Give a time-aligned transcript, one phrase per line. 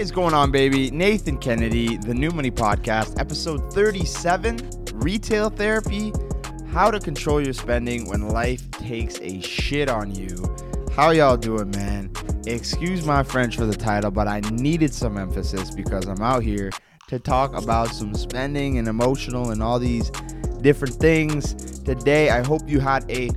[0.00, 0.90] is going on, baby?
[0.90, 4.58] Nathan Kennedy, the New Money Podcast, episode 37
[4.94, 6.10] Retail Therapy
[6.72, 10.56] How to Control Your Spending When Life Takes a Shit on You.
[10.96, 12.10] How y'all doing, man?
[12.46, 16.70] Excuse my French for the title, but I needed some emphasis because I'm out here
[17.08, 20.08] to talk about some spending and emotional and all these
[20.62, 21.52] different things.
[21.80, 23.28] Today, I hope you had a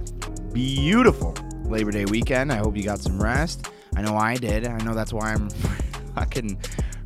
[0.54, 1.36] beautiful
[1.66, 2.54] Labor Day weekend.
[2.54, 3.68] I hope you got some rest.
[3.98, 4.66] I know I did.
[4.66, 5.50] I know that's why I'm
[6.16, 6.58] fucking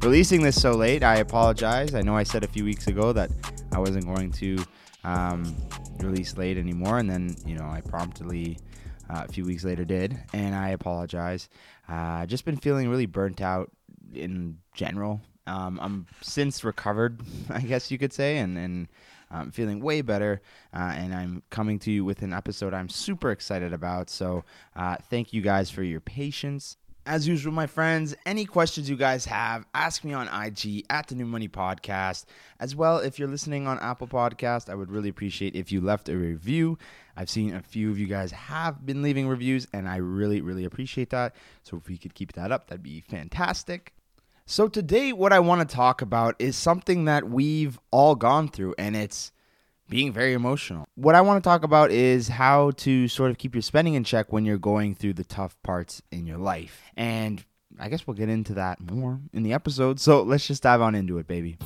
[0.02, 1.04] releasing this so late.
[1.04, 1.96] I apologize.
[1.96, 3.32] I know I said a few weeks ago that
[3.72, 4.58] I wasn't going to
[5.04, 5.56] um,
[6.00, 8.58] release late anymore, and then you know I promptly
[9.10, 11.50] uh, a few weeks later did, and I apologize.
[11.88, 13.72] Uh, just been feeling really burnt out
[14.14, 15.22] in general.
[15.46, 18.88] Um, I'm since recovered, I guess you could say, and and
[19.30, 20.42] I'm feeling way better,
[20.74, 24.10] uh, and I'm coming to you with an episode I'm super excited about.
[24.10, 26.78] So, uh, thank you guys for your patience.
[27.08, 31.16] As usual, my friends, any questions you guys have, ask me on IG at the
[31.16, 32.26] New Money Podcast.
[32.60, 36.10] As well, if you're listening on Apple Podcast, I would really appreciate if you left
[36.10, 36.78] a review.
[37.16, 40.66] I've seen a few of you guys have been leaving reviews, and I really, really
[40.66, 41.34] appreciate that.
[41.64, 43.94] So if we could keep that up, that'd be fantastic.
[44.46, 48.76] So today, what I want to talk about is something that we've all gone through,
[48.78, 49.32] and it's
[49.90, 50.86] being very emotional.
[50.96, 54.04] What I want to talk about is how to sort of keep your spending in
[54.04, 56.82] check when you're going through the tough parts in your life.
[56.96, 57.44] And
[57.80, 60.00] I guess we'll get into that more in the episode.
[60.00, 61.58] So let's just dive on into it, baby.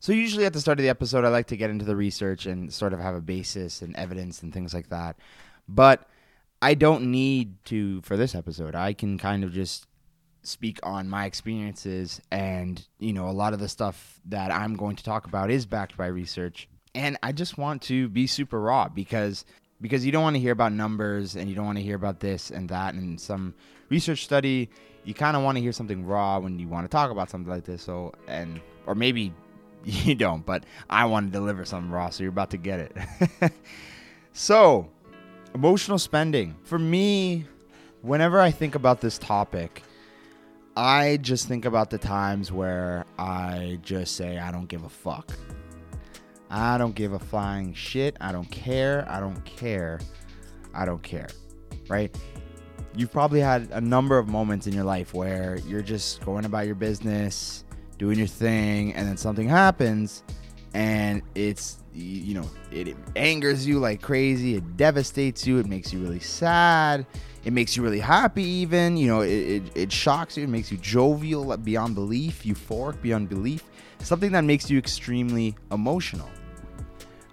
[0.00, 2.44] So, usually at the start of the episode, I like to get into the research
[2.44, 5.16] and sort of have a basis and evidence and things like that.
[5.66, 6.06] But
[6.60, 8.74] I don't need to for this episode.
[8.74, 9.86] I can kind of just
[10.46, 14.96] speak on my experiences and you know a lot of the stuff that i'm going
[14.96, 16.68] to talk about is backed by research.
[16.94, 19.44] And i just want to be super raw because
[19.80, 22.20] because you don't want to hear about numbers and you don't want to hear about
[22.20, 22.94] this and that.
[22.94, 23.54] And some
[23.88, 24.70] research study
[25.04, 27.52] you kind of want to hear something raw when you want to talk about something
[27.52, 27.82] like this.
[27.82, 29.32] So and or maybe
[29.84, 33.52] you don't but i want to deliver something raw so you're about to get it.
[34.34, 34.90] So
[35.54, 36.56] emotional spending.
[36.64, 37.46] For me
[38.02, 39.82] whenever i think about this topic
[40.76, 45.32] I just think about the times where I just say, I don't give a fuck.
[46.50, 48.16] I don't give a flying shit.
[48.20, 49.06] I don't care.
[49.08, 50.00] I don't care.
[50.74, 51.28] I don't care.
[51.88, 52.16] Right?
[52.96, 56.66] You've probably had a number of moments in your life where you're just going about
[56.66, 57.64] your business,
[57.98, 60.22] doing your thing, and then something happens
[60.74, 64.56] and it's you know it angers you like crazy.
[64.56, 65.58] It devastates you.
[65.58, 67.06] It makes you really sad.
[67.44, 68.96] It makes you really happy even.
[68.96, 70.44] You know it, it, it, shocks you.
[70.44, 73.64] It makes you jovial beyond belief euphoric beyond belief.
[74.00, 76.28] Something that makes you extremely emotional.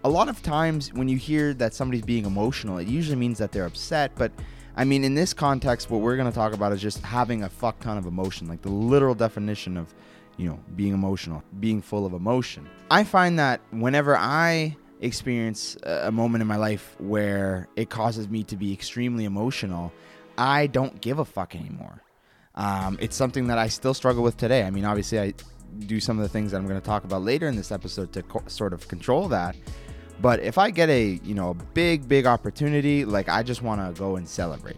[0.03, 3.51] A lot of times when you hear that somebody's being emotional it usually means that
[3.51, 4.11] they're upset.
[4.15, 4.31] But
[4.77, 7.49] i mean in this context what we're going to talk about is just having a
[7.49, 9.93] fuck ton of emotion like the literal definition of
[10.37, 12.67] you know, being emotional, being full of emotion.
[12.89, 18.43] I find that whenever I experience a moment in my life where it causes me
[18.45, 19.91] to be extremely emotional,
[20.37, 22.01] I don't give a fuck anymore.
[22.55, 24.63] Um, it's something that I still struggle with today.
[24.63, 25.33] I mean, obviously, I
[25.79, 28.11] do some of the things that I'm going to talk about later in this episode
[28.13, 29.55] to co- sort of control that.
[30.21, 33.95] But if I get a you know a big big opportunity, like I just want
[33.95, 34.77] to go and celebrate.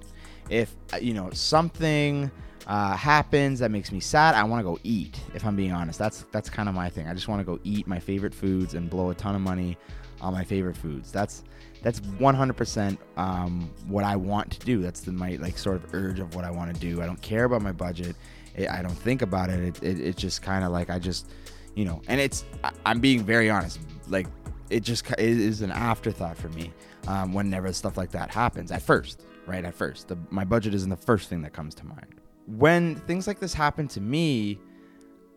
[0.49, 2.31] If you know something
[2.67, 5.19] uh, happens that makes me sad, I want to go eat.
[5.33, 7.07] If I'm being honest, that's that's kind of my thing.
[7.07, 9.77] I just want to go eat my favorite foods and blow a ton of money
[10.21, 11.11] on my favorite foods.
[11.11, 11.43] That's
[11.81, 14.81] that's 100% um, what I want to do.
[14.81, 17.01] That's the, my like sort of urge of what I want to do.
[17.01, 18.15] I don't care about my budget.
[18.55, 19.59] It, I don't think about it.
[19.59, 21.29] It, it, it's just kind of like I just,
[21.75, 23.79] you know, and it's I, I'm being very honest.
[24.07, 24.27] Like
[24.69, 26.71] it just it is an afterthought for me
[27.07, 28.71] um, whenever stuff like that happens.
[28.71, 29.65] At first, right?
[29.65, 33.27] At first, the, my budget isn't the first thing that comes to mind when things
[33.27, 34.59] like this happen to me,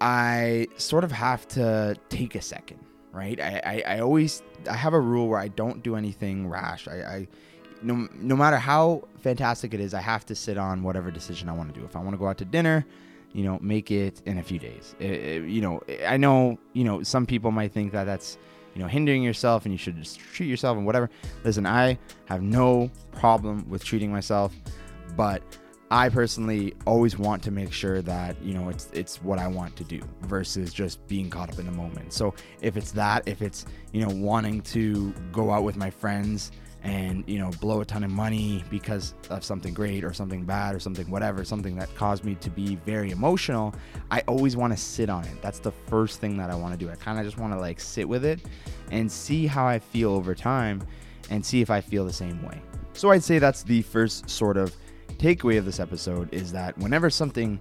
[0.00, 2.80] I sort of have to take a second,
[3.12, 3.40] right?
[3.40, 6.86] I, I, I always I have a rule where I don't do anything rash.
[6.88, 7.28] I, I
[7.82, 11.52] no, no matter how fantastic it is, I have to sit on whatever decision I
[11.52, 11.84] want to do.
[11.84, 12.84] If I want to go out to dinner,
[13.32, 14.94] you know, make it in a few days.
[14.98, 18.38] It, it, you know, eh, I know, you know, some people might think that that's,
[18.74, 21.10] you know, hindering yourself and you should just treat yourself and whatever.
[21.44, 24.54] Listen, I have no problem with treating myself,
[25.16, 25.42] but
[25.90, 29.76] I personally always want to make sure that you know it's it's what I want
[29.76, 32.12] to do versus just being caught up in the moment.
[32.12, 36.50] So if it's that, if it's you know wanting to go out with my friends
[36.82, 40.74] and you know blow a ton of money because of something great or something bad
[40.74, 43.72] or something whatever, something that caused me to be very emotional,
[44.10, 45.40] I always want to sit on it.
[45.40, 46.90] That's the first thing that I want to do.
[46.90, 48.40] I kind of just want to like sit with it
[48.90, 50.82] and see how I feel over time
[51.30, 52.60] and see if I feel the same way.
[52.92, 54.74] So I'd say that's the first sort of
[55.16, 57.60] takeaway of this episode is that whenever something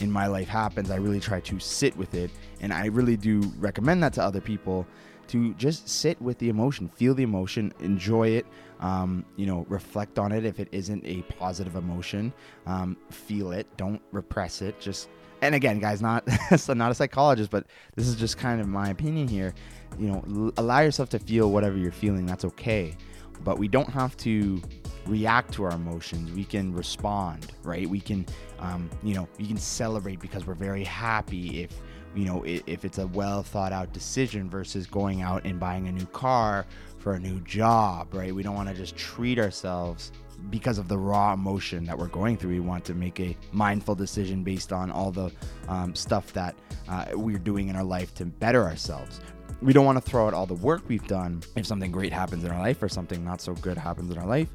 [0.00, 2.30] in my life happens, I really try to sit with it.
[2.60, 4.86] And I really do recommend that to other people
[5.28, 8.46] to just sit with the emotion, feel the emotion, enjoy it,
[8.80, 12.32] um, you know, reflect on it if it isn't a positive emotion,
[12.66, 14.78] um, feel it, don't repress it.
[14.80, 15.08] Just
[15.42, 16.26] and again, guys, not
[16.68, 19.54] not a psychologist, but this is just kind of my opinion here.
[19.98, 22.26] You know, l- allow yourself to feel whatever you're feeling.
[22.26, 22.96] That's okay,
[23.44, 24.62] but we don't have to
[25.06, 26.32] react to our emotions.
[26.32, 27.88] We can respond, right?
[27.88, 28.26] We can,
[28.58, 31.70] um, you know, we can celebrate because we're very happy if
[32.14, 35.92] you know if it's a well thought out decision versus going out and buying a
[35.92, 36.66] new car
[36.98, 38.34] for a new job, right?
[38.34, 40.12] We don't want to just treat ourselves
[40.50, 42.50] because of the raw emotion that we're going through.
[42.50, 45.30] We want to make a mindful decision based on all the
[45.68, 46.54] um, stuff that
[46.88, 49.20] uh, we're doing in our life to better ourselves.
[49.62, 52.44] We don't want to throw out all the work we've done if something great happens
[52.44, 54.48] in our life or something not so good happens in our life.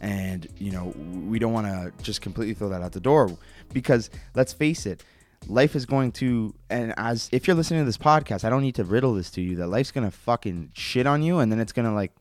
[0.00, 0.94] And, you know,
[1.28, 3.30] we don't want to just completely throw that out the door
[3.72, 5.02] because let's face it,
[5.48, 8.74] life is going to and as if you're listening to this podcast i don't need
[8.74, 11.72] to riddle this to you that life's gonna fucking shit on you and then it's
[11.72, 12.12] gonna like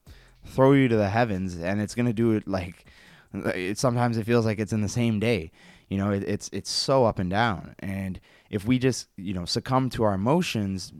[0.45, 2.85] throw you to the heavens and it's gonna do it like
[3.33, 5.51] it, sometimes it feels like it's in the same day
[5.89, 8.19] you know it, it's it's so up and down and
[8.49, 10.93] if we just you know succumb to our emotions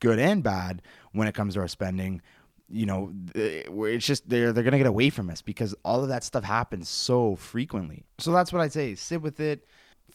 [0.00, 2.20] good and bad when it comes to our spending
[2.70, 6.22] you know it's just they're they're gonna get away from us because all of that
[6.22, 9.66] stuff happens so frequently so that's what i'd say sit with it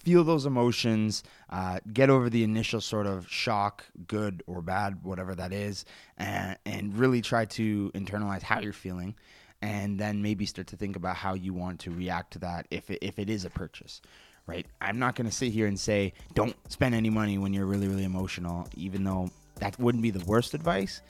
[0.04, 5.34] feel those emotions, uh, get over the initial sort of shock, good or bad, whatever
[5.36, 5.86] that is,
[6.18, 9.16] and, and really try to internalize how you're feeling.
[9.62, 12.90] And then maybe start to think about how you want to react to that if
[12.90, 14.02] it, if it is a purchase,
[14.46, 14.68] right?
[14.82, 17.88] I'm not going to sit here and say, don't spend any money when you're really,
[17.88, 21.02] really emotional, even though that wouldn't be the worst advice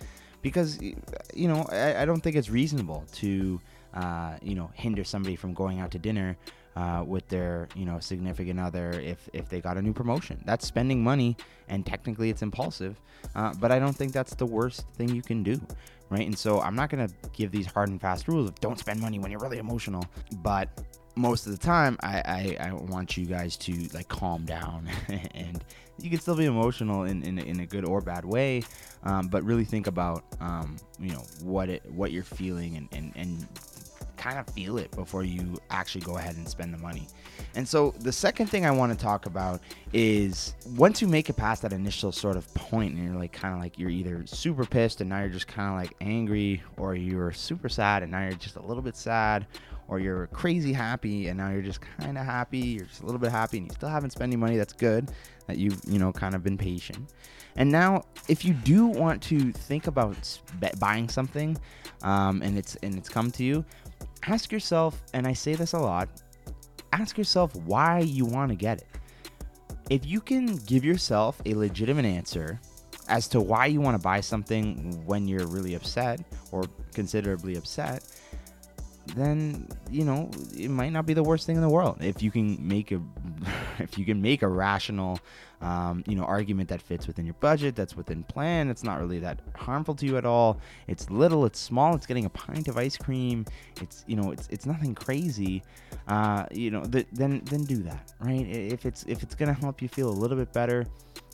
[0.42, 3.60] because, you know, I, I don't think it's reasonable to,
[3.94, 6.38] uh, you know, hinder somebody from going out to dinner
[6.75, 10.42] uh, with their you know significant other if if they got a new promotion.
[10.45, 11.38] That's spending money,
[11.68, 13.00] and technically it's impulsive.
[13.36, 15.62] Uh, but I don't think that's the worst thing you can do,
[16.10, 16.25] right?
[16.25, 19.19] And so I'm not gonna give these hard and fast rules of don't spend money
[19.19, 20.04] when you're really emotional,
[20.38, 20.69] but
[21.15, 24.89] most of the time I, I, I want you guys to like calm down
[25.36, 25.63] and
[26.00, 28.63] you can still be emotional in, in, in a good or bad way
[29.04, 33.12] um, but really think about um, you know what it what you're feeling and, and,
[33.15, 33.48] and
[34.24, 37.07] kind of feel it before you actually go ahead and spend the money.
[37.56, 39.59] And so the second thing I want to talk about
[39.92, 43.54] is once you make it past that initial sort of point and you're like kind
[43.54, 46.95] of like you're either super pissed and now you're just kind of like angry or
[46.95, 49.45] you're super sad and now you're just a little bit sad
[49.88, 53.19] or you're crazy happy and now you're just kind of happy you're just a little
[53.19, 55.12] bit happy and you still haven't spent any money that's good
[55.47, 57.13] that you've you know kind of been patient
[57.56, 60.39] and now if you do want to think about
[60.80, 61.57] buying something
[62.01, 63.65] um, and it's and it's come to you
[64.27, 66.09] ask yourself, and I say this a lot,
[66.91, 68.88] ask yourself why you want to get it.
[69.89, 72.59] If you can give yourself a legitimate answer
[73.09, 76.21] as to why you want to buy something when you're really upset
[76.51, 76.63] or
[76.94, 78.03] considerably upset,
[79.07, 81.97] then you know it might not be the worst thing in the world.
[82.01, 83.01] If you can make a
[83.79, 85.19] if you can make a rational
[85.63, 89.19] um, you know argument that fits within your budget that's within plan it's not really
[89.19, 92.78] that harmful to you at all it's little it's small it's getting a pint of
[92.78, 93.45] ice cream
[93.81, 95.63] it's you know it's it's nothing crazy
[96.09, 98.45] uh, you know th- then then do that right?
[98.45, 100.85] If it's if it's gonna help you feel a little bit better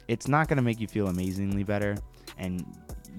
[0.07, 1.97] it's not gonna make you feel amazingly better
[2.37, 2.63] and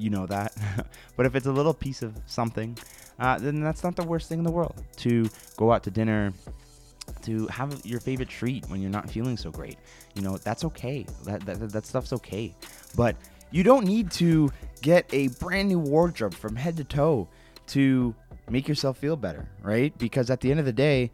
[0.01, 0.55] you know that.
[1.17, 2.77] but if it's a little piece of something,
[3.19, 4.83] uh, then that's not the worst thing in the world.
[4.99, 6.33] To go out to dinner,
[7.23, 9.79] to have your favorite treat when you're not feeling so great,
[10.15, 11.07] you know, that's okay.
[11.25, 12.55] That, that, that stuff's okay.
[12.97, 13.17] But
[13.51, 17.29] you don't need to get a brand new wardrobe from head to toe
[17.69, 18.15] to
[18.49, 19.97] make yourself feel better, right?
[19.99, 21.11] Because at the end of the day,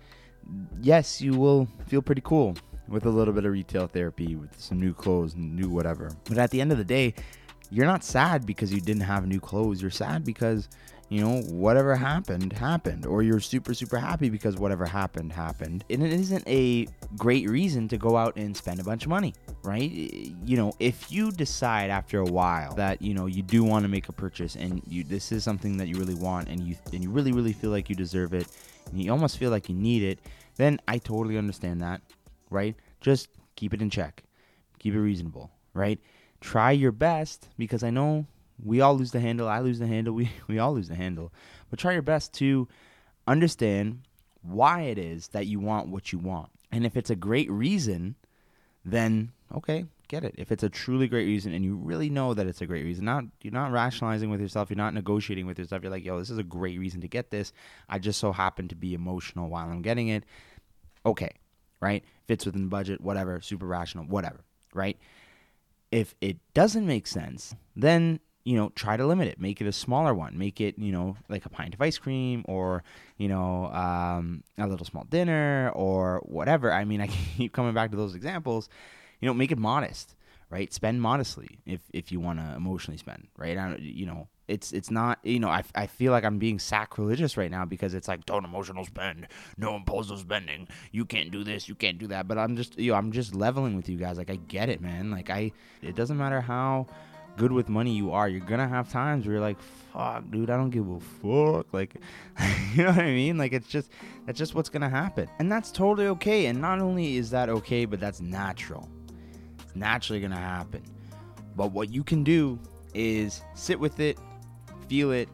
[0.81, 2.57] yes, you will feel pretty cool
[2.88, 6.11] with a little bit of retail therapy, with some new clothes new whatever.
[6.25, 7.14] But at the end of the day,
[7.70, 9.82] you're not sad because you didn't have new clothes.
[9.82, 10.68] You're sad because,
[11.08, 13.06] you know, whatever happened, happened.
[13.06, 15.85] Or you're super, super happy because whatever happened, happened.
[15.90, 19.35] And it isn't a great reason to go out and spend a bunch of money,
[19.62, 19.90] right?
[19.90, 23.88] You know, if you decide after a while that, you know, you do want to
[23.88, 27.02] make a purchase and you this is something that you really want and you and
[27.02, 28.46] you really, really feel like you deserve it
[28.90, 30.20] and you almost feel like you need it,
[30.56, 32.00] then I totally understand that,
[32.50, 32.76] right?
[33.00, 34.23] Just keep it in check.
[34.78, 35.99] Keep it reasonable, right?
[36.46, 38.24] Try your best because I know
[38.64, 39.48] we all lose the handle.
[39.48, 40.14] I lose the handle.
[40.14, 41.32] We, we all lose the handle.
[41.68, 42.68] But try your best to
[43.26, 44.02] understand
[44.42, 46.50] why it is that you want what you want.
[46.70, 48.14] And if it's a great reason,
[48.84, 50.36] then okay, get it.
[50.38, 53.04] If it's a truly great reason and you really know that it's a great reason,
[53.04, 55.82] not you're not rationalizing with yourself, you're not negotiating with yourself.
[55.82, 57.52] You're like, yo, this is a great reason to get this.
[57.88, 60.22] I just so happen to be emotional while I'm getting it.
[61.04, 61.30] Okay,
[61.80, 62.04] right?
[62.28, 64.96] Fits within the budget, whatever, super rational, whatever, right?
[65.90, 69.40] If it doesn't make sense, then you know try to limit it.
[69.40, 70.37] Make it a smaller one.
[70.38, 72.83] Make it you know like a pint of ice cream or
[73.16, 76.73] you know um, a little small dinner or whatever.
[76.73, 78.69] I mean i keep coming back to those examples.
[79.21, 80.14] You know make it modest
[80.50, 84.72] right spend modestly if if you want to emotionally spend right I, you know it's
[84.72, 88.06] it's not you know I, I feel like i'm being sacrilegious right now because it's
[88.06, 89.26] like don't emotional spend
[89.56, 92.92] no impulsive spending you can't do this you can't do that but i'm just you
[92.92, 95.50] know i'm just leveling with you guys like i get it man like i
[95.82, 96.86] it doesn't matter how
[97.36, 99.58] good with money you are, you're gonna have times where you're like,
[99.92, 101.72] fuck, dude, I don't give a fuck.
[101.72, 101.94] Like,
[102.74, 103.38] you know what I mean?
[103.38, 103.90] Like, it's just,
[104.24, 105.28] that's just what's gonna happen.
[105.38, 106.46] And that's totally okay.
[106.46, 108.88] And not only is that okay, but that's natural.
[109.78, 110.83] Naturally gonna happen.
[111.54, 112.59] But what you can do
[112.95, 114.18] is sit with it,
[114.88, 115.28] feel it,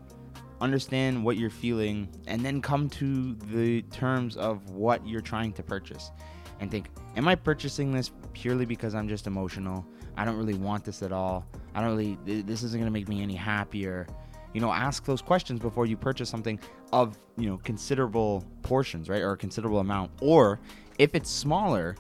[0.61, 5.63] understand what you're feeling, and then come to the terms of what you're trying to
[5.63, 6.13] purchase.
[6.61, 9.85] And think, am I purchasing this purely because I'm just emotional?
[10.17, 11.45] I don't really want this at all.
[11.75, 14.07] I don't really, this isn't going to make me any happier.
[14.53, 16.61] You know, ask those questions before you purchase something
[16.93, 19.23] of, you know, considerable portions, right?
[19.23, 20.13] Or a considerable amount.
[20.21, 20.61] Or
[20.99, 21.97] if it's smaller,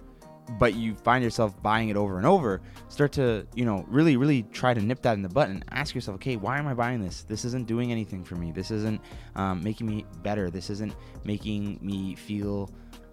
[0.58, 4.42] but you find yourself buying it over and over, start to, you know, really, really
[4.44, 7.02] try to nip that in the butt and ask yourself, okay, why am I buying
[7.02, 7.22] this?
[7.22, 8.52] This isn't doing anything for me.
[8.52, 9.00] This isn't
[9.36, 10.50] um, making me better.
[10.50, 10.94] This isn't
[11.24, 12.70] making me feel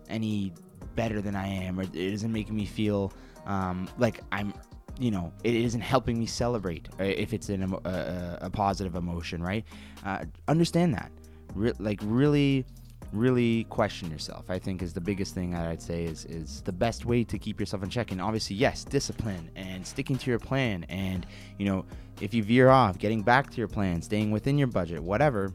[0.09, 0.53] any
[0.95, 3.13] better than I am, or it isn't making me feel
[3.45, 4.53] um, like I'm
[4.99, 8.95] you know it isn't helping me celebrate uh, if it's in a, a, a positive
[8.95, 9.63] emotion right
[10.03, 11.09] uh, understand that
[11.55, 12.65] Re- like really
[13.11, 16.71] really question yourself i think is the biggest thing that i'd say is is the
[16.71, 18.11] best way to keep yourself in check.
[18.11, 20.85] And obviously yes discipline and sticking to your plan.
[20.89, 21.25] And
[21.57, 21.85] you know
[22.21, 25.53] if you veer off getting back to your plan staying within your budget whatever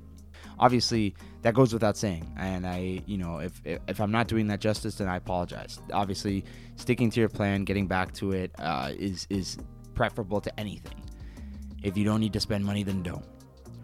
[0.58, 2.26] obviously that goes without saying.
[2.36, 5.80] And i you know if if i'm not doing that justice then i apologize.
[5.92, 6.44] Obviously
[6.76, 9.58] sticking to your plan getting back to it uh, is is
[9.94, 11.00] preferable to anything.
[11.82, 13.24] If you don't need to spend money then don't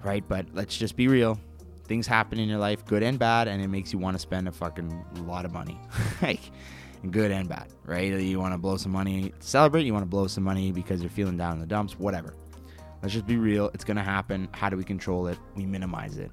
[0.03, 0.25] right?
[0.27, 1.39] But let's just be real
[1.91, 4.49] things happen in your life good and bad and it makes you want to spend
[4.49, 5.79] a fucking lot of money
[6.23, 6.41] like
[7.11, 10.09] good and bad right you want to blow some money to celebrate you want to
[10.09, 12.35] blow some money because you're feeling down in the dumps whatever
[13.03, 16.31] let's just be real it's gonna happen how do we control it we minimize it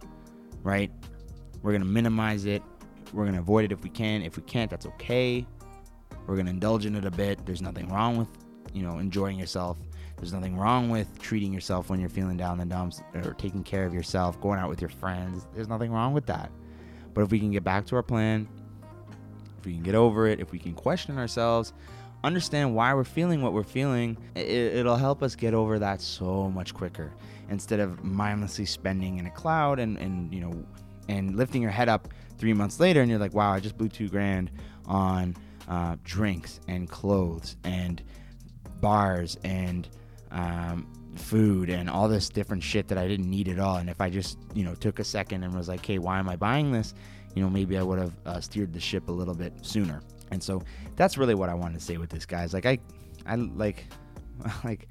[0.67, 0.91] right?
[1.63, 2.61] We're going to minimize it.
[3.13, 4.21] We're going to avoid it if we can.
[4.21, 5.45] If we can't, that's okay.
[6.27, 7.45] We're going to indulge in it a bit.
[7.45, 8.27] There's nothing wrong with,
[8.73, 9.77] you know, enjoying yourself.
[10.17, 13.63] There's nothing wrong with treating yourself when you're feeling down in the dumps or taking
[13.63, 15.47] care of yourself, going out with your friends.
[15.53, 16.51] There's nothing wrong with that.
[17.13, 18.47] But if we can get back to our plan,
[19.59, 21.73] if we can get over it, if we can question ourselves,
[22.23, 26.49] understand why we're feeling what we're feeling, it, will help us get over that so
[26.49, 27.13] much quicker
[27.49, 30.53] instead of mindlessly spending in a cloud and, and you know
[31.07, 33.87] and lifting your head up three months later and you're like wow i just blew
[33.87, 34.51] two grand
[34.85, 35.33] on
[35.69, 38.03] uh, drinks and clothes and
[38.81, 39.87] bars and
[40.31, 43.77] um, food and all this different shit that i didn't need at all.
[43.77, 46.29] And if i just you know took a second and was like hey why am
[46.29, 46.93] i buying this?
[47.35, 50.01] You know maybe i would have uh, steered the ship a little bit sooner.
[50.31, 50.61] And so
[50.95, 52.53] that's really what i wanted to say with this guys.
[52.53, 52.77] Like i
[53.25, 53.85] i like
[54.63, 54.87] like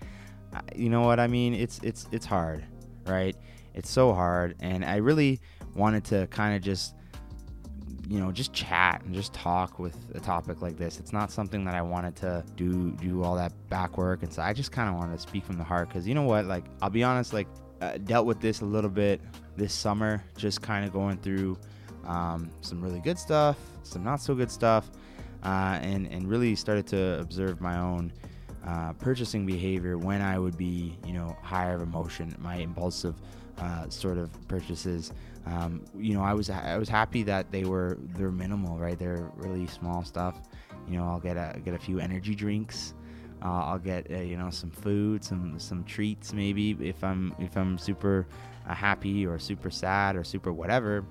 [0.75, 1.55] you know what I mean?
[1.55, 2.65] It's it's it's hard,
[3.07, 3.37] right?
[3.75, 5.41] It's so hard, and I really
[5.75, 6.95] wanted to kind of just
[8.09, 10.99] you know just chat and just talk with a topic like this.
[10.99, 14.23] It's not something that i wanted to do do all that back work.
[14.23, 16.23] And so i just kind of wanted to speak from the heart because you know
[16.23, 16.47] what?
[16.47, 17.49] Like i'll be honest like
[17.81, 19.21] uh, dealt with this a little bit
[19.57, 21.59] this summer just kind of going through
[22.07, 24.91] um, some really good stuff some not so good stuff
[25.45, 28.11] uh, and and really started to observe my own
[28.67, 33.15] uh, purchasing behavior when I would be, you know, higher of emotion, my impulsive
[33.59, 35.13] uh, sort of purchases.
[35.47, 38.99] Um, you know, I was I was happy that they were they're minimal, right?
[38.99, 40.41] They're really small stuff.
[40.89, 42.95] You know, I'll get a get a few energy drinks.
[43.43, 47.57] Uh, I'll get uh, you know some food, some some treats maybe if I'm if
[47.57, 48.27] I'm super
[48.69, 51.05] uh, happy or super sad or super whatever.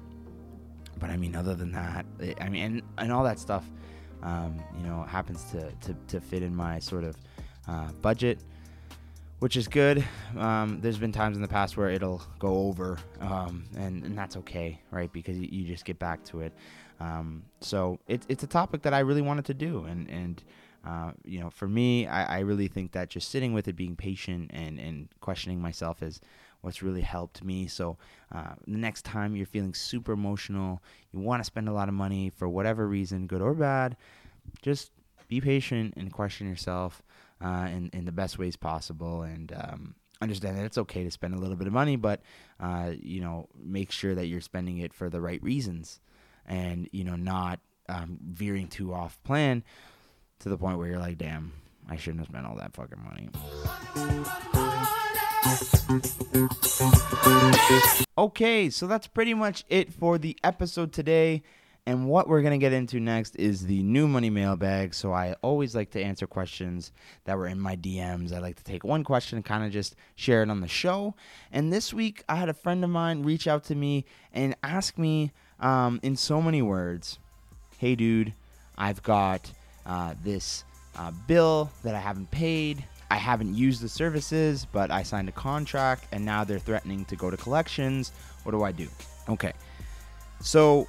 [0.99, 3.69] But I mean, other than that, it, I mean, and, and all that stuff,
[4.23, 7.17] um, you know, happens to, to, to fit in my sort of
[7.67, 8.43] uh, budget,
[9.39, 10.03] which is good.
[10.37, 14.37] Um, there's been times in the past where it'll go over, um, and, and that's
[14.37, 15.11] okay, right?
[15.11, 16.53] Because you, you just get back to it.
[16.99, 20.43] Um, so it, it's a topic that I really wanted to do, and and
[20.87, 23.95] uh, you know, for me, I, I really think that just sitting with it, being
[23.95, 26.21] patient, and and questioning myself is
[26.61, 27.67] what's really helped me.
[27.67, 27.97] So
[28.33, 31.93] uh, the next time you're feeling super emotional, you want to spend a lot of
[31.93, 33.97] money for whatever reason, good or bad,
[34.61, 34.91] just
[35.27, 37.03] be patient and question yourself
[37.41, 41.33] uh, in in the best ways possible, and um, understand that it's okay to spend
[41.33, 42.21] a little bit of money, but
[42.59, 45.99] uh, you know, make sure that you're spending it for the right reasons,
[46.45, 49.63] and you know, not um, veering too off plan
[50.39, 51.53] to the point where you're like, damn,
[51.89, 53.29] I shouldn't have spent all that fucking money.
[58.17, 61.43] Okay, so that's pretty much it for the episode today.
[61.87, 64.95] And what we're going to get into next is the new money mailbag.
[64.95, 66.91] So I always like to answer questions
[67.25, 68.33] that were in my DMs.
[68.33, 71.13] I like to take one question and kind of just share it on the show.
[71.51, 74.97] And this week, I had a friend of mine reach out to me and ask
[74.97, 77.19] me um, in so many words
[77.77, 78.33] Hey, dude,
[78.77, 79.51] I've got
[79.85, 80.63] uh, this
[80.97, 82.83] uh, bill that I haven't paid.
[83.11, 87.15] I haven't used the services, but I signed a contract and now they're threatening to
[87.15, 88.11] go to collections.
[88.43, 88.87] What do I do?
[89.29, 89.53] Okay.
[90.41, 90.87] So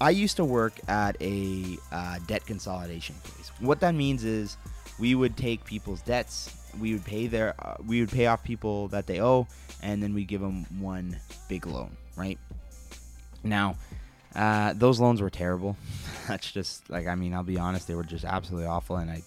[0.00, 3.50] I used to work at a uh, debt consolidation place.
[3.60, 4.58] What that means is
[4.98, 8.88] we would take people's debts, we would pay their, uh, we would pay off people
[8.88, 9.46] that they owe,
[9.82, 11.16] and then we give them one
[11.48, 12.38] big loan, right?
[13.42, 13.76] Now,
[14.34, 15.78] uh, those loans were terrible.
[16.28, 19.22] That's just like I mean, I'll be honest, they were just absolutely awful, and I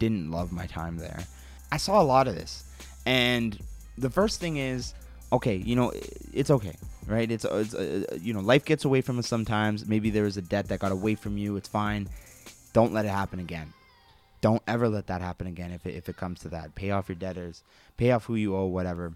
[0.00, 1.24] didn't love my time there.
[1.70, 2.64] I saw a lot of this,
[3.06, 3.56] and
[3.96, 4.94] the first thing is,
[5.32, 5.92] okay, you know,
[6.32, 6.74] it's okay
[7.08, 7.30] right?
[7.30, 9.86] It's, it's uh, you know, life gets away from us sometimes.
[9.86, 11.56] Maybe there was a debt that got away from you.
[11.56, 12.08] It's fine.
[12.72, 13.72] Don't let it happen again.
[14.40, 16.74] Don't ever let that happen again if it, if it comes to that.
[16.74, 17.64] Pay off your debtors,
[17.96, 19.12] pay off who you owe, whatever,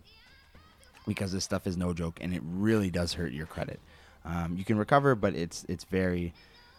[1.07, 3.79] because this stuff is no joke and it really does hurt your credit.
[4.25, 6.33] Um, you can recover, but it's it's very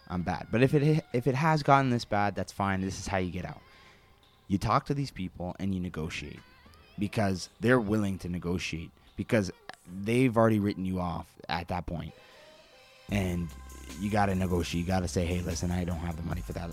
[0.09, 0.47] um, bad.
[0.51, 2.81] But if it if it has gotten this bad, that's fine.
[2.81, 3.61] This is how you get out.
[4.47, 6.39] You talk to these people and you negotiate
[6.99, 9.51] because they're willing to negotiate because
[10.03, 12.13] they've already written you off at that point,
[13.11, 13.49] and
[13.99, 14.85] you got to negotiate.
[14.85, 16.71] You got to say, hey, listen, I don't have the money for that.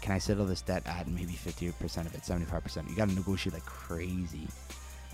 [0.00, 2.88] Can I settle this debt at maybe 50% of it, 75%?
[2.88, 4.48] You got to negotiate like crazy.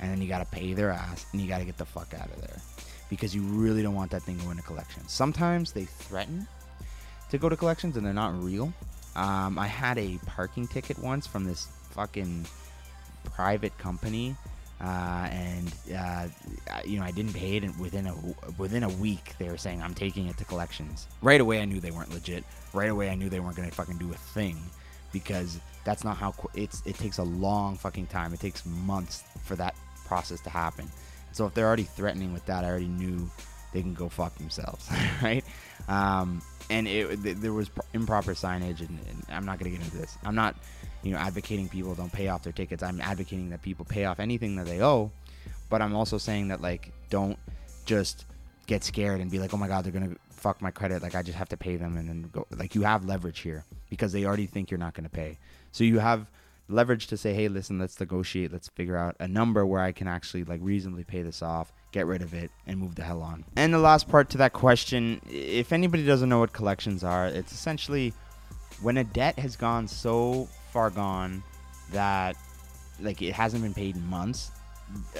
[0.00, 2.12] And then you got to pay their ass and you got to get the fuck
[2.14, 2.60] out of there
[3.08, 5.12] because you really don't want that thing going to collections.
[5.12, 6.48] Sometimes they threaten
[7.30, 8.72] to go to collections and they're not real.
[9.14, 12.46] Um, I had a parking ticket once from this fucking
[13.24, 14.34] private company
[14.80, 16.26] uh, and uh,
[16.84, 18.14] you know I didn't pay it, and within a
[18.58, 21.06] within a week they were saying I'm taking it to collections.
[21.22, 22.44] Right away I knew they weren't legit.
[22.72, 24.58] Right away I knew they weren't gonna fucking do a thing
[25.12, 26.82] because that's not how it's.
[26.84, 28.34] It takes a long fucking time.
[28.34, 29.74] It takes months for that
[30.06, 30.90] process to happen.
[31.32, 33.30] So if they're already threatening with that, I already knew
[33.72, 34.88] they can go fuck themselves,
[35.22, 35.44] right?
[35.88, 40.16] Um, and it, there was improper signage, and, and I'm not gonna get into this.
[40.24, 40.56] I'm not
[41.04, 42.82] you know, advocating people don't pay off their tickets.
[42.82, 45.12] I'm advocating that people pay off anything that they owe,
[45.68, 47.38] but I'm also saying that like don't
[47.84, 48.24] just
[48.66, 51.02] get scared and be like, oh my god, they're gonna fuck my credit.
[51.02, 52.46] Like I just have to pay them and then go.
[52.56, 55.38] Like you have leverage here because they already think you're not gonna pay.
[55.72, 56.26] So you have
[56.68, 58.50] leverage to say, hey, listen, let's negotiate.
[58.52, 62.06] Let's figure out a number where I can actually like reasonably pay this off, get
[62.06, 63.44] rid of it, and move the hell on.
[63.56, 67.52] And the last part to that question, if anybody doesn't know what collections are, it's
[67.52, 68.14] essentially
[68.80, 71.42] when a debt has gone so far gone
[71.92, 72.36] that
[73.00, 74.50] like it hasn't been paid in months.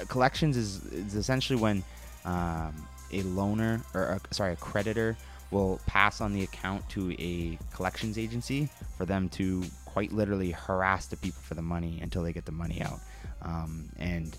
[0.08, 1.82] Collections is, is essentially when
[2.24, 2.74] um,
[3.12, 5.16] a loaner or a, sorry a creditor
[5.50, 11.06] will pass on the account to a collections agency for them to quite literally harass
[11.06, 12.98] the people for the money until they get the money out.
[13.42, 14.36] Um, and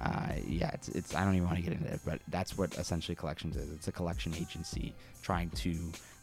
[0.00, 2.74] uh, yeah, it's, it's I don't even want to get into it, but that's what
[2.74, 3.70] essentially collections is.
[3.72, 4.92] It's a collection agency
[5.22, 5.76] trying to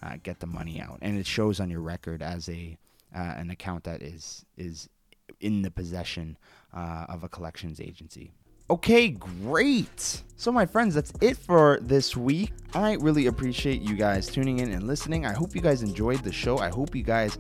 [0.03, 2.77] uh, get the money out, and it shows on your record as a
[3.13, 4.89] uh, an account that is is
[5.41, 6.37] in the possession
[6.73, 8.31] uh, of a collections agency.
[8.69, 10.23] Okay, great.
[10.37, 12.51] So, my friends, that's it for this week.
[12.73, 15.23] I really appreciate you guys tuning in and listening.
[15.23, 16.57] I hope you guys enjoyed the show.
[16.57, 17.37] I hope you guys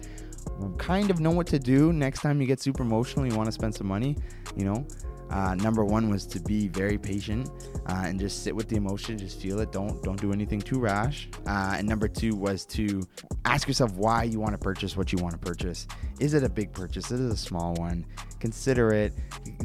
[0.77, 3.25] kind of know what to do next time you get super emotional.
[3.25, 4.15] You want to spend some money,
[4.55, 4.85] you know.
[5.29, 7.49] Uh, number one was to be very patient
[7.87, 9.71] uh, and just sit with the emotion, just feel it.
[9.71, 11.29] Don't don't do anything too rash.
[11.47, 13.01] Uh, and number two was to
[13.45, 15.87] ask yourself why you want to purchase what you want to purchase.
[16.19, 17.11] Is it a big purchase?
[17.11, 18.05] Is it a small one?
[18.39, 19.13] Consider it.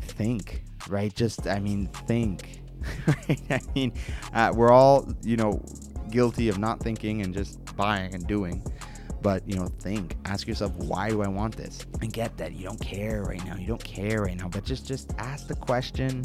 [0.00, 1.14] Think, right?
[1.14, 2.62] Just I mean, think.
[3.50, 3.92] I mean,
[4.32, 5.62] uh, we're all you know
[6.10, 8.62] guilty of not thinking and just buying and doing
[9.22, 11.86] but you know think ask yourself why do i want this?
[12.00, 14.86] And get that you don't care right now you don't care right now but just
[14.86, 16.24] just ask the question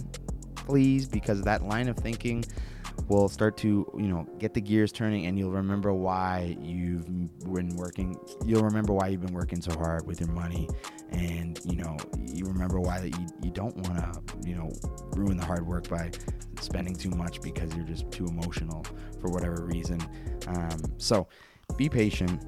[0.56, 2.44] please because that line of thinking
[3.10, 7.76] will start to you know get the gears turning and you'll remember why you've been
[7.76, 10.68] working you'll remember why you've been working so hard with your money
[11.12, 14.72] and you know you remember why that you, you don't want to you know
[15.16, 16.10] ruin the hard work by
[16.62, 18.86] spending too much because you're just too emotional
[19.20, 20.02] for whatever reason.
[20.48, 21.28] Um, so
[21.78, 22.42] be patient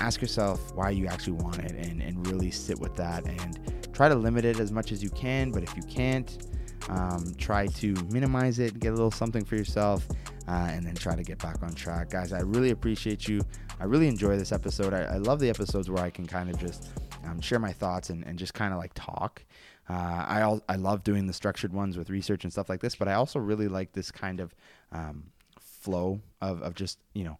[0.00, 3.58] ask yourself why you actually want it and, and really sit with that and
[3.92, 5.50] try to limit it as much as you can.
[5.50, 6.46] But if you can't,
[6.88, 10.08] um, try to minimize it, get a little something for yourself,
[10.48, 12.10] uh, and then try to get back on track.
[12.10, 13.40] Guys, I really appreciate you.
[13.78, 14.94] I really enjoy this episode.
[14.94, 16.88] I, I love the episodes where I can kind of just
[17.24, 19.44] um, share my thoughts and, and just kind of like talk.
[19.88, 23.08] Uh, I I love doing the structured ones with research and stuff like this, but
[23.08, 24.54] I also really like this kind of
[24.92, 25.24] um,
[25.58, 27.38] flow of, of just you know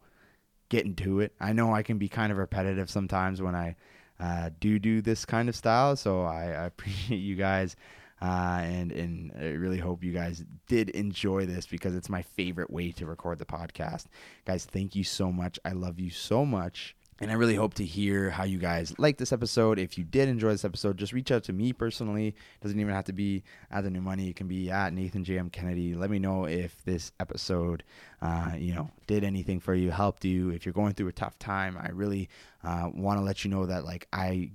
[0.70, 1.35] getting to it.
[1.38, 3.76] I know I can be kind of repetitive sometimes when I
[4.18, 7.76] uh, do do this kind of style, so I, I appreciate you guys.
[8.22, 12.70] Uh, and and I really hope you guys did enjoy this because it's my favorite
[12.70, 14.06] way to record the podcast.
[14.44, 15.59] Guys, thank you so much.
[15.64, 16.94] I love you so much.
[17.22, 19.78] And I really hope to hear how you guys like this episode.
[19.78, 22.28] If you did enjoy this episode, just reach out to me personally.
[22.28, 24.30] It doesn't even have to be at the new money.
[24.30, 25.94] It can be at Nathan J M Kennedy.
[25.94, 27.85] Let me know if this episode,
[28.22, 30.48] uh, you know, did anything for you, helped you.
[30.48, 32.30] If you're going through a tough time, I really
[32.64, 34.52] uh, want to let you know that like I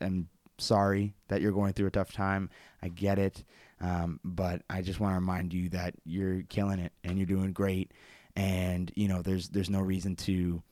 [0.00, 2.48] am sorry that you're going through a tough time.
[2.82, 3.44] I get it,
[3.82, 7.52] um, but I just want to remind you that you're killing it and you're doing
[7.52, 7.92] great.
[8.34, 10.62] And you know, there's there's no reason to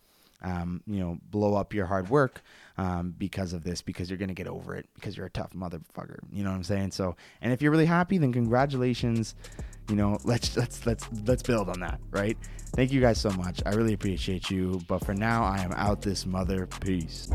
[0.42, 2.42] um, you know, blow up your hard work
[2.78, 6.18] um, because of this, because you're gonna get over it, because you're a tough motherfucker.
[6.32, 6.92] You know what I'm saying?
[6.92, 9.34] So, and if you're really happy, then congratulations.
[9.88, 12.36] You know, let's let's let's let's build on that, right?
[12.74, 13.62] Thank you guys so much.
[13.64, 14.80] I really appreciate you.
[14.88, 16.66] But for now, I am out this mother.
[16.66, 17.28] Peace.